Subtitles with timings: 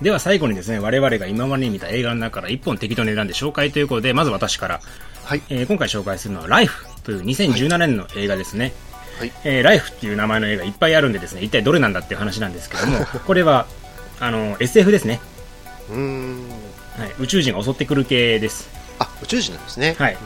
[0.00, 4.80] では最後にですね、我々が今までに見た映画の中から1本適当に選んで紹介ということで、まず私から、
[5.24, 5.42] はい。
[5.48, 8.72] えー今回紹介するのは、ライフという2017年の映画ですね。
[9.18, 9.32] はい。
[9.44, 13.66] えーライフっていう名前の映画いっぱいあるんでですね、一体どれなんだっていう話なんですけども、 これは、
[14.20, 15.20] あの、SF ですね。
[15.90, 16.48] うーん。
[16.98, 18.68] はい、宇宙人が襲ってくる系です。
[19.00, 19.96] あ、宇宙人なんですね。
[19.98, 20.16] はい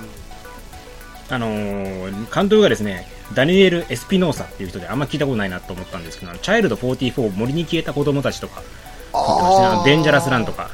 [1.31, 8.63] あのー監督がですね、ダニエル・エスピノーサっていう人であんま聞いたことないなと思ったんですけど、チャイルド44森に消えた子供たちとか、
[9.85, 10.71] デンジャラスランとか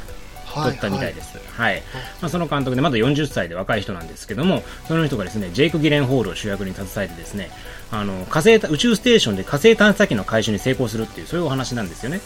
[0.65, 1.39] 撮ったみたいですす。
[1.53, 1.83] はい。
[2.21, 7.51] まあ、その監督でまだ40歳で若い人なんですけども、その人がですね、ジェイク・ギレンホールを主役に携えてですね、
[7.91, 12.21] あの、火星、宇宙ステーションで火星探査機の回収に成功するっていう、そういうお話なんですよね。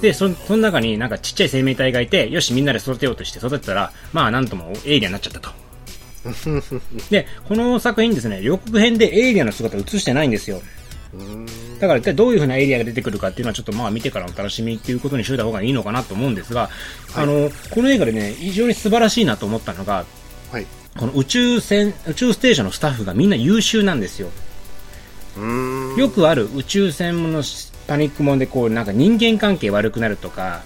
[0.00, 5.50] で、そその中になんかちっちゃい生命体がいて、よし、みんなで育てようとして育てたら、まあ、なんともエイリアンになっちゃったと。
[7.10, 10.60] で、この作品ですね、予告編でエイリアンの姿を映してないんですよ。
[11.14, 11.46] うーん。
[11.80, 16.70] だから一体どういう風なエリアが出てくるかっていうのはちょっとまあ見てからのお楽しみっていうことにしといた方がいいのかなと思うんですが、
[17.14, 20.04] あの、この映画でね、非常に素晴らしいなと思ったのが、
[20.50, 20.66] はい。
[20.98, 24.30] この宇宙船、宇宙ステーションのスタッフがみんな優秀なんですよ。
[25.98, 27.42] よくある宇宙船の
[27.86, 30.62] パニックもんでこうなんか人間関係悪くなるとか、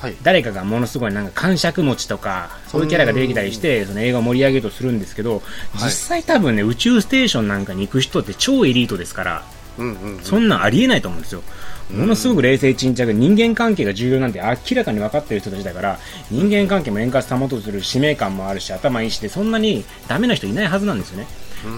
[0.00, 0.16] はい。
[0.22, 5.42] 誰かがものすごいなんか感触持ちとか、そういうキャラが出てきたりして、その映画を盛り上げようとするんですけど、
[5.74, 9.44] 実際多分ね、宇宙ステーションなんかに行く人って超エリートですから、
[9.78, 10.20] うんうんうん。
[10.22, 11.42] そんなんありえないと思うんですよ。
[11.90, 15.98] ものすごく冷静沈着、人間関係が重要なんて明らかに分かっている人たちだから、
[16.30, 21.26] 人間関係も円滑保とうとする使命感もあるし、頭いいしで、そんなにダメな人いないはずなんですよね。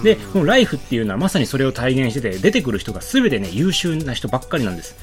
[0.03, 4.95] で、このライフっていうのはまさにそれを体現してて、出てくる人が全てね、優秀な人ばっかりなんです。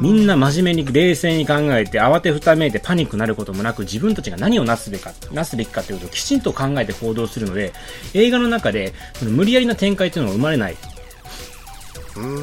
[0.00, 7.72] みんな真面目に冷静に考えて、慌てふためいてパニックになることもなく、自分たちが何をなすべきか、なすべきかということをきちんと考えて行動するので、
[8.14, 10.76] 映画の中で、その無理やりな展開というのが生まれない。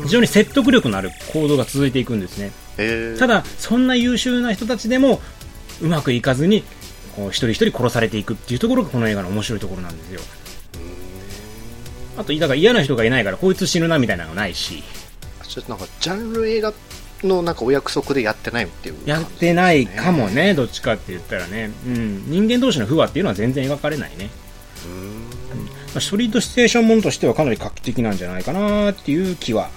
[0.04, 2.52] 非常に説得力のある行動が続いていくんですね。
[2.78, 5.22] えー、ただ、そんな優秀な人たちでも、
[5.82, 6.64] うまくいかずに、
[7.16, 10.22] こう、一人一人殺されていくっていうところがこの映画の面白いところなんですよ。
[12.18, 14.84] あと、だから嫌な人がいないから、こいつ死ぬなみたいなのがないし、
[15.48, 16.74] ちょっとなんか、ジャンル映画
[17.24, 20.28] のなんかお約束でやってないっていう、やってないかも。
[20.28, 21.72] ね、どっちかって言ったらね。
[21.86, 22.24] うん。
[22.28, 24.30] 人間同士の不和っていうのは全然描かれないね。
[24.86, 25.83] うーん。
[25.94, 29.70] まあ、ソリッドステーションものとしてはかなり画期的なんじゃないかなっていう気は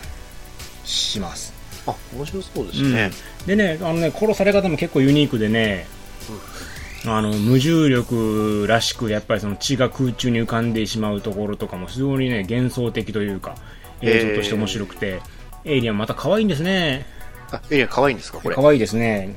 [0.85, 1.53] します。
[1.87, 3.11] あ、面白そうですね。
[3.47, 5.87] でね、あのね、殺され方も結構ユニークでね、
[7.05, 13.55] あの、無重力らしく、やっぱりその血が空中に浮かんでしまうところとかも非常にね、幻想的というか、
[14.03, 15.21] 映像として面白くて、
[15.65, 17.07] エイリアンまた可愛いんですね。
[17.51, 18.57] あ、エリア可愛いんですかこれ。
[18.57, 19.37] 可愛いですね。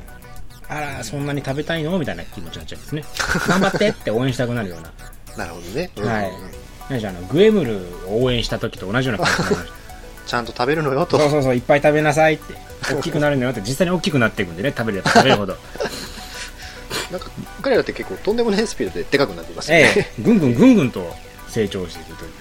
[0.67, 1.97] あら、そんなに食べたいの？
[1.99, 3.03] みたいな気持ちになっちゃうんですね。
[3.47, 4.91] 頑張ってって応援したくなるような。
[5.37, 5.89] なるほどね。
[5.97, 9.89] はいうんうんうん何でしょうあの、グエムルを応援した時と同じような感じになりました。
[10.29, 11.17] ちゃんと食べるのよと。
[11.17, 12.53] そうそうそう、いっぱい食べなさいって。
[12.93, 15.57] 大きくなるのよって、実際に大きくなっていくんでね、食べれば食べるほど。
[17.11, 19.93] なんか、彼らって結構とんでもないスピードででかくなってますよね。
[19.95, 21.15] ええ、ぐんぐんぐんぐんと
[21.47, 22.31] 成長していくという。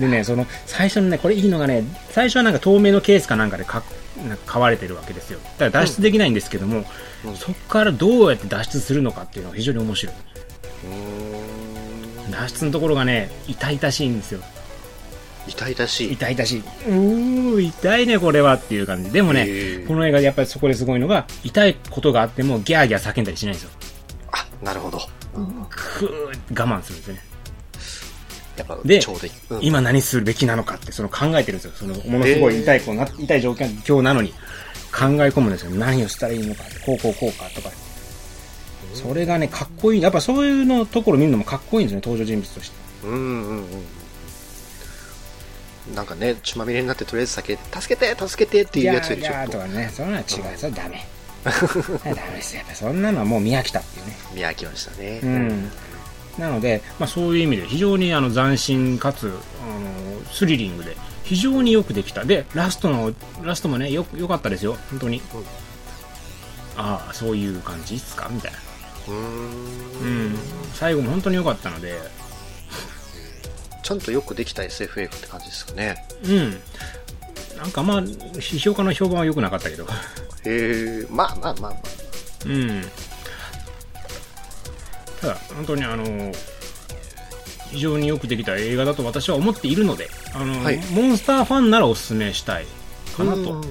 [0.00, 3.82] でね、その、最初のね、これいいのがね、最初はなんか透明のケースかなんかでか
[4.26, 5.38] なんか買われてるわけですよ。
[5.58, 6.78] だから脱出できないんですけども、
[7.24, 10.14] うんそこからどうやって脱出するのかっていうのが非常に面白い。
[10.14, 11.17] うーん。
[12.30, 14.40] 脱出のところがね、痛々しいんですよ。
[15.48, 16.12] 痛々しい。
[16.12, 16.60] 痛々しい。
[16.60, 19.10] うー、痛いね、これはっていう感じ。
[19.10, 19.46] でもね
[19.86, 23.70] この映画でやっぱりそこですごいのが、痛いことがあってもギャーギャー叫んだりしないんですよ。
[24.32, 24.98] あ、なるほど。
[25.70, 27.20] くー我慢するんですね。
[28.58, 29.00] やっぱ、で。
[29.50, 31.72] うん今何するべきなのかってその考えてるんですよ。
[31.74, 34.30] そのものすごい痛いこうな、痛い状況なのに
[34.92, 35.70] 考え込むんですよ。
[35.70, 37.70] 何をしたらいいのか、こうこうこうかとか。
[39.02, 40.02] それがね、かっこいい。
[40.02, 42.76] やっぱそういうのところ見るのもかっこいいんですよね、登場人物として。
[43.04, 43.56] うんうんうん
[45.88, 45.94] うん。
[45.94, 50.58] なんかね、血まみれになってとりあえず酒、助けて助けてっていうやつよりちょっとと、かね、そんなの違う。
[50.58, 51.06] それダメ。
[51.44, 51.50] ダ
[52.10, 52.58] メですよ。
[52.60, 54.16] やっぱそんなのはもう見飽きたっていうね。
[54.34, 55.20] 見飽きましたね。
[55.22, 55.70] うん。
[56.38, 62.24] なので、まあ、そういう意味で非常にあの斬新かつあのスリリングで非常によくできた。
[62.24, 63.12] で、ラストの、
[63.42, 64.76] ラストもね、よ、よかったですよ。
[64.90, 65.22] 本当に。
[65.34, 65.44] うん
[66.80, 68.28] ああ、そういう感じっすか？
[68.30, 68.58] みたいな。
[69.08, 70.38] うーんうん。
[70.74, 71.98] 最後も本当に良かったので、
[73.82, 76.06] ちゃんとよくできた SF 映画って感じですかね。
[76.24, 76.60] うん。
[77.56, 79.84] なんかまあ、批評家の評判は良くなかったけど。
[79.84, 79.88] へ
[80.44, 81.74] え、まあまあまあまあ。
[82.46, 82.82] うん。
[85.20, 86.04] ただ、本当にあの、
[87.70, 92.66] 非常によくできた映画だと私は思っているので、あの、はいモンスターファンならおすすめしたい
[93.16, 93.62] かなと。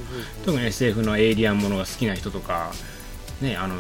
[0.46, 2.72] 特に SF のエイリアンものが好きな人とか、
[3.42, 3.76] ね、あの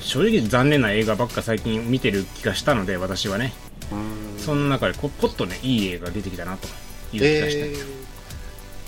[0.00, 3.52] 正直残念な映画ばっか最近見てる気がしたので、私はね、
[3.92, 4.38] うん。
[4.38, 6.66] その中でこポッとね、いい映画が出てきたなと
[7.12, 8.00] いう気がして、えー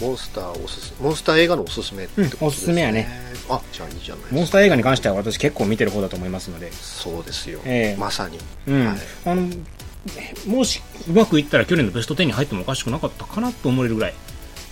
[0.00, 3.08] モンスターおすすモンスター映画のおすすめってことですね、うんおすすめやね。
[3.48, 8.00] あじゃあいいじゃないモンスター映画に関しては私結構見てる方だと思いますので、そうですよ、ええ。
[8.00, 8.86] まさに、うん。
[8.86, 8.96] はい。
[9.26, 9.48] あの
[10.46, 14.14] もしうまくいったら去年のベスト10に入ってもおかしくなかったかなと思えるぐらい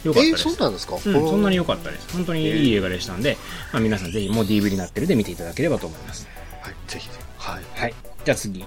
[0.05, 0.43] 良かったえー、です。
[0.44, 2.12] そうなんですか、うん、そんなに良かったです。
[2.12, 3.37] 本当にいい映画でしたんで、
[3.73, 6.29] まあ、皆さんぜひもう DVD になってるで見ていただければと思います。
[6.62, 7.20] はい、ぜひぜひ。
[7.38, 7.64] はい。
[7.75, 7.94] はい。
[8.25, 8.64] じゃあ次。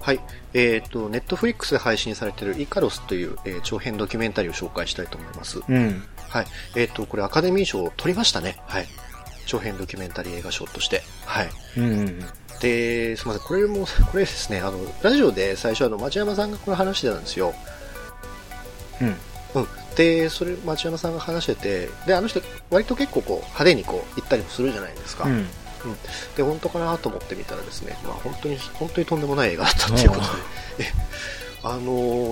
[0.00, 0.20] はい。
[0.52, 5.60] えっ、と、ネットフリックスで配信されているイカロスという、えー長編ドキュメンタリーを紹介したいと思います。
[5.66, 6.02] うん。
[6.28, 6.46] はい。
[6.76, 8.60] えっ、と、これアカデミー賞を取りましたね。
[8.66, 8.86] はい。
[9.46, 11.02] 長編ドキュメンタリー映画賞として。
[11.24, 11.50] はい。
[11.78, 12.20] うんうんうん。
[12.60, 13.46] で、すみません。
[13.46, 17.54] これも、 これですね、あの、ラジオで最初あの、町山さんがこれ話してたんですよ。
[19.00, 19.16] うん。
[19.54, 19.66] うん。
[19.96, 22.40] で、それ、町山さんが話してて、で、あの人、
[22.70, 25.24] 割と結構こう、派手にこう、行ったりもするじゃないですか。
[25.24, 25.46] うん。
[26.36, 30.26] で、本当かなと思ってみたらですね、まあ本当に、本当にとんでもない映画だったっていうことで、
[30.80, 30.92] え
[31.62, 31.82] あの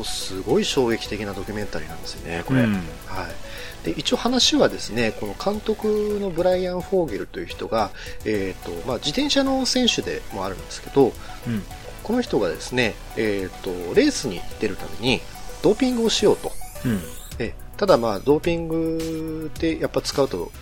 [0.02, 2.62] ーすごい衝撃的なドキュメンタリーなんですよね、これ。
[2.62, 3.84] うんはい。
[3.84, 7.90] で、一応話はですね、この監督のブライアン・フォーゲルという人が、
[8.24, 11.12] えっ、と、まあ自転車の選手でもあるんですけど、
[11.46, 11.62] うん。
[12.02, 15.20] この人がですね、えっ、と、レースに出るために、
[15.62, 16.52] ドーピングをしようと。
[16.84, 17.00] うん。
[17.38, 20.52] えただまあ、ドーピングでやっぱ使うと、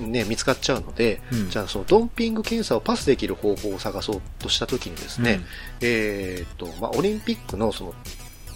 [0.00, 5.40] ね、見つかっちゃうので、うんじゃあそのドーピング検査をパスできる方法を探そうとしたときにですね、
[5.80, 7.94] えーっと、まあ、オリンピックのその、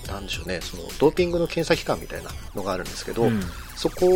[0.06, 3.40] なんでしょうね、そのドーピングの検査機関みたいなのがあるんですけど、うん。
[3.76, 4.06] そこ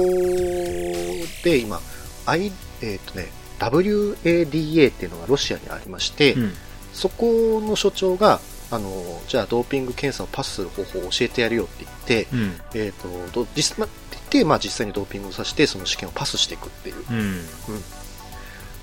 [1.42, 1.80] で今、
[2.26, 6.52] I、えーっとね、WADA っていうのがロシアにありまして、うん。
[6.92, 8.40] そこの所長が、
[8.70, 12.60] あの、じゃあドーピング検査をパスする方法を教えてやるよって言って、うん。
[12.74, 17.44] えー、とど実,、ま、って言って、まあ、実際にドーピングをさせてその試験をパスしていくっていう、うん。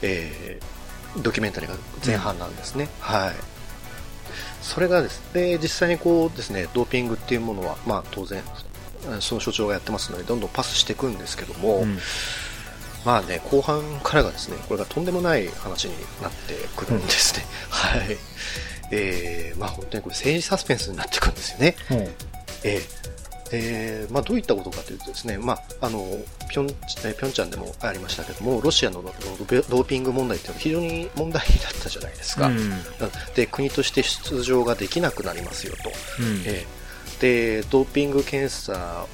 [0.02, 0.84] えー
[1.22, 3.34] ドキュメンタリーが前半なんですね、はい。
[4.62, 8.42] それがですね実際にこうですねドーピングっていうものは、まあ、当然
[9.20, 12.00] その所長がやってますのでどんどんパスしていくんですけども、うん。
[13.06, 18.18] まあね後半からがですねこれがとんでもない話になってくるんですね、はい
[18.94, 22.00] えーまあ本当にこれ政治サスペンスになってくるんですよねほう。
[22.64, 22.82] えー
[23.56, 26.04] えーまあ、どういったことかというとですね、まあ、あの
[26.50, 32.58] ピョンえーピョンチャンでもありましたけどもロシアのドーピング問題っていうのは非常に問題になったじゃないですか、うん。
[32.58, 32.72] うん
[33.36, 36.42] で国として出場ができなくなりますよと、うん。
[36.46, 36.84] えー
[37.20, 39.06] でドーピング検査、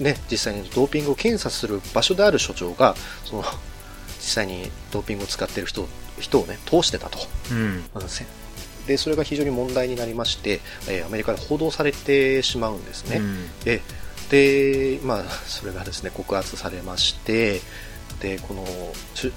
[0.00, 2.94] ね、実際にドーピングを検査する場所である所長が
[3.24, 3.44] その
[4.18, 5.86] 実際にドーピングを使っている人
[6.18, 7.18] 人を、ね、通してたと。
[7.50, 7.84] うん。
[8.86, 13.16] でそれが非常に問題になりまして、えーアメリカで報道されてしまうんですね。
[13.16, 13.60] うん。
[13.64, 13.80] で
[14.30, 17.60] で、まあ、それがですね告発されまして
[18.20, 18.64] でこの、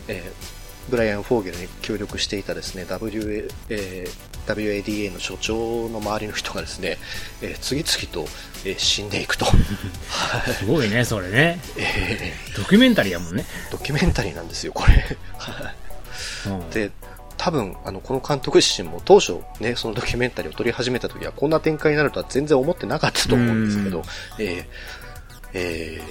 [0.07, 0.56] えー
[0.88, 6.98] ブライアン・フォーゲルに協力していたですね WA、えー WADA の所長の周りの人がですね、
[7.41, 8.31] えー次々と、
[8.65, 9.51] えー死んでいくと、は
[10.48, 11.59] いすごいね、それね。
[11.77, 13.44] えドキュメンタリーやもんね。
[13.69, 15.18] ードキュメンタリーなんですよ、これ。
[16.71, 16.91] で
[17.45, 24.03] 多分あのこの監督自身も当初、ね、そのドキュメンタリーを撮り始めた時はこんな展開になるとは全然思ってなかったと思うんですけどうん、
[24.39, 24.65] えー
[25.53, 26.01] え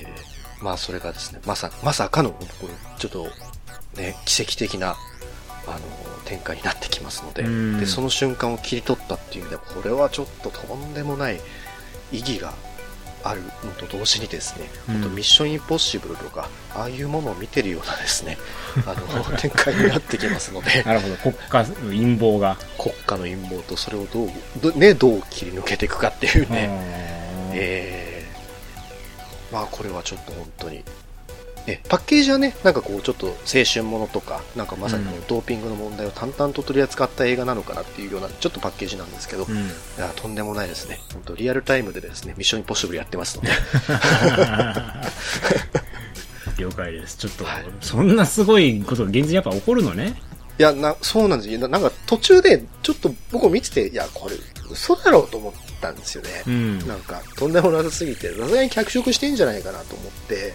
[0.60, 3.26] ーまあそれがですねまさまさかのこれちょっと、
[4.00, 4.94] ね、奇跡的な
[5.66, 5.78] あの
[6.24, 7.80] 展開になってきますのでうん。
[7.80, 11.40] でその瞬間を切り取ったっていう意味ではこれはちょっととんでもない
[12.12, 12.54] 意義が
[13.24, 18.36] あるのと同時にですね、うん本当ミッションインポッシブルとかああいうものを見てるようなですね
[18.86, 21.16] あの展開になってきますので なるほど。
[21.16, 22.56] 国家の陰謀が。
[22.78, 26.66] 国家の陰謀とそれをどうど,、ね、どう切り抜けていくかっていうね、
[27.50, 28.04] うんえー
[29.54, 30.82] まあこれはちょっと本当に
[31.66, 39.68] えパッケージはねなんかこうちょっと青春ものとかなんかまさにこうんのドーピングの問題を淡々と取り扱った映画なのかなっていうようなちょっとパッケージなんですけど、いうん。
[39.98, 43.48] やとんでもないですね本当リアルタイムでですねミッションインポッシブルやってますので
[46.58, 47.16] 了解です。
[47.16, 50.14] ちょっと、はいそんなすごいことが現実にやっぱ起こるのね。
[50.58, 54.36] いやなそうなんですよななんか途中でちょっと僕も見てていやこれ
[54.70, 56.78] 嘘だろうと思ったんですよね、うん。
[56.86, 60.54] なんか、とんでもなさすぎて、さすがに脚色してんじゃないかなと思って、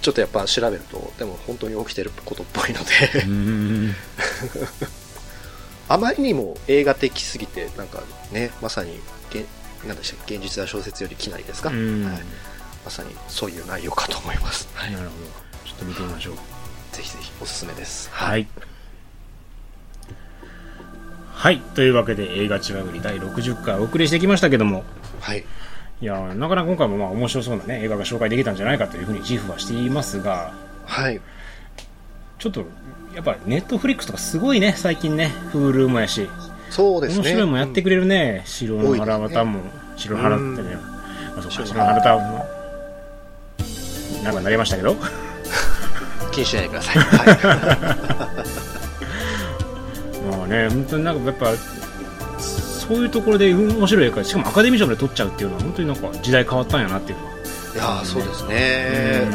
[0.00, 3.94] ちょっとやっぱ調べると、でも本当に起きてることっぽいのうで、ん。
[5.88, 9.00] あまりにも映画的すぎて、なんかね、まさに、
[9.30, 9.44] げ
[9.86, 12.22] なんでしたっけ現実は小説よりきなりですか、うんはい、
[12.84, 14.68] まさにそういう内容かと思います。
[14.74, 15.10] はい、なるほど。
[15.64, 16.34] ちょっと見てみましょう。
[16.92, 18.08] ぜひぜひおすすめです。
[18.12, 18.46] はい。
[21.32, 21.60] はい。
[21.74, 24.84] というわけで、映画ちわぐり第60回お送りしてきましたけども、
[25.20, 25.44] はい。
[26.00, 30.52] いやーなかなか今回もまあ面白そうなね、映画が紹介できたんじゃないかというふうに自負はしていますが、
[30.84, 31.20] はい。
[32.38, 32.64] ちょっと、
[33.14, 36.28] やっぱネットフリックスとかすごいね、最近ね、Hulu もやし、
[36.70, 37.22] そうですね。
[37.22, 39.60] 面白いもんやってくれるね、白の腹渡も、
[39.96, 40.76] 白の腹ってね、
[41.36, 42.46] あ、そうか、白の腹渡も。
[44.22, 44.94] 長くなりましたけど。
[46.30, 46.98] 気にしないでください。
[46.98, 48.28] は
[50.38, 51.52] まあね、本当になんかやっぱ、
[52.88, 57.32] そういうところで面白いから、しかもアカデミー賞まで取っちゃうっていうのは、本当になんか時代変わったんやなっていうのは。
[57.32, 57.34] い。
[57.74, 59.28] いやーそうですね。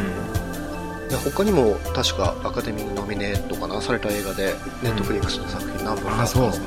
[1.10, 6.58] いや他にも確かアカデミーノミネートかなされた映画で、ネットフリックスの作品何本かあったので、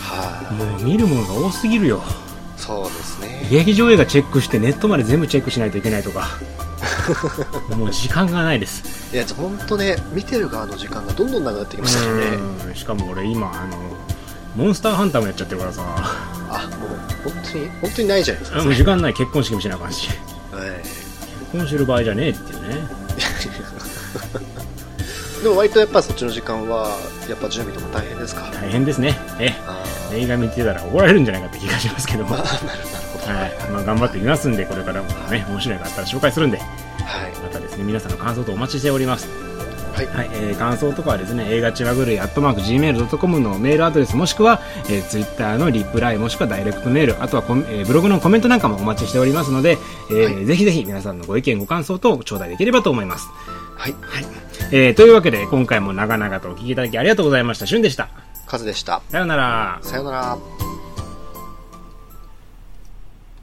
[0.00, 2.02] はい、もう見るものが多すぎるよ。
[2.58, 3.48] そうですね。
[3.50, 6.28] 劇場映画チェックしてネットまで全部チェックしないといけないとか。
[7.74, 8.84] もう時間がないです。
[9.14, 12.26] いや、本当ね、見てる側の時間がどんどんなくなってきましたよね。
[12.66, 13.78] うんしかも俺今、あの、
[14.58, 16.88] モンスターハンターもやっちゃってるからさ、あ、もう
[17.30, 18.62] 本当に、本当にないじゃないですか。
[18.64, 20.14] もう時間ない結婚式もしなあかんし、は
[20.66, 21.06] い結
[21.52, 22.74] 婚してる場合じゃねえっていうね。
[25.42, 26.96] でも割とやっぱそっちの時間は、
[27.28, 28.50] やっぱ準備とか大変ですか？
[28.52, 29.16] 大変ですね。
[29.38, 32.34] えあ映画見てたら怒られるんじゃないかって気がしますけども。
[32.34, 32.56] あ、はなる
[33.12, 33.24] ほど。
[33.24, 33.28] い。
[33.70, 36.68] まあ頑張ってみますんで、これからもね、面白いのがあったら紹介するんで、はい。
[37.40, 39.28] またですね、皆さんの感想とお待ちしております。
[39.98, 40.06] はい。
[40.06, 49.76] はい、えー感想とかはですね、映画ちわぐるい、アットマーク、gmail.com のメールアドレス、もしくは、えー、ツイッターのリプライ、もしくはダイレクトメール、あとはコメ、えーブログのコメントなんかもお待ちしておりますので、
[50.10, 53.28] えーはいぜひぜひ皆さんのご意見、ご感想等を頂戴できればと思います。
[53.76, 53.94] はい。
[54.72, 57.66] えーというわけで、今回も長々とお聞きいただきありがとうございました。
[57.66, 58.08] しゅんでした。
[58.46, 59.02] カズでした。
[59.10, 59.78] さようなら。
[59.82, 60.57] さよなら。